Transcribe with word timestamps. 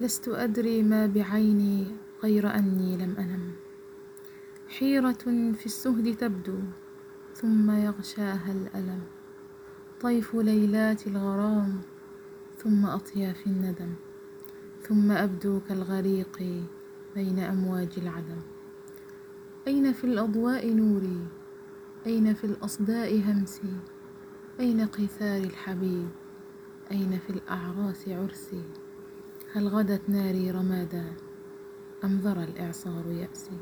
لست 0.00 0.28
أدري 0.28 0.82
ما 0.82 1.06
بعيني 1.06 1.86
غير 2.22 2.54
أني 2.54 2.96
لم 2.96 3.14
أنم. 3.18 3.52
حيرة 4.68 5.52
في 5.52 5.66
السهد 5.66 6.16
تبدو 6.16 6.58
ثم 7.34 7.70
يغشاها 7.70 8.52
الألم. 8.52 9.00
طيف 10.00 10.34
ليلات 10.34 11.06
الغرام 11.06 11.80
ثم 12.58 12.86
أطياف 12.86 13.46
الندم. 13.46 13.94
ثم 14.82 15.10
أبدو 15.10 15.60
كالغريق 15.68 16.42
بين 17.14 17.38
أمواج 17.38 17.88
العدم. 17.96 18.40
أين 19.66 19.92
في 19.92 20.04
الأضواء 20.04 20.74
نوري؟ 20.74 21.26
أين 22.06 22.34
في 22.34 22.44
الأصداء 22.44 23.20
همسي؟ 23.20 23.76
أين 24.60 24.86
قيثار 24.86 25.40
الحبيب؟ 25.42 26.08
أين 26.90 27.18
في 27.26 27.30
الأعراس 27.30 28.08
عرسي؟ 28.08 28.62
هل 29.56 29.68
غدت 29.68 30.08
ناري 30.08 30.50
رمادا 30.50 31.04
أم 32.04 32.18
ذرى 32.18 32.44
الإعصار 32.44 33.06
يأسي 33.06 33.58